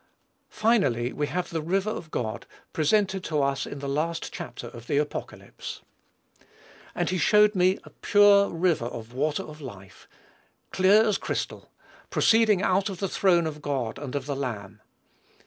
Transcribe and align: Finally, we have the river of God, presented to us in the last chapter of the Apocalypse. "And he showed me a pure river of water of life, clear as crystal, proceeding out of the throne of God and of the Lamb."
Finally, 0.49 1.13
we 1.13 1.27
have 1.27 1.51
the 1.51 1.61
river 1.61 1.91
of 1.91 2.09
God, 2.09 2.47
presented 2.73 3.23
to 3.25 3.39
us 3.43 3.67
in 3.67 3.77
the 3.77 3.87
last 3.87 4.33
chapter 4.33 4.65
of 4.69 4.87
the 4.87 4.97
Apocalypse. 4.97 5.83
"And 6.95 7.11
he 7.11 7.19
showed 7.19 7.53
me 7.53 7.77
a 7.83 7.91
pure 7.91 8.49
river 8.49 8.87
of 8.87 9.13
water 9.13 9.43
of 9.43 9.61
life, 9.61 10.07
clear 10.71 11.03
as 11.05 11.19
crystal, 11.19 11.69
proceeding 12.09 12.63
out 12.63 12.89
of 12.89 12.97
the 12.97 13.07
throne 13.07 13.45
of 13.45 13.61
God 13.61 13.99
and 13.99 14.15
of 14.15 14.25
the 14.25 14.35
Lamb." 14.35 14.81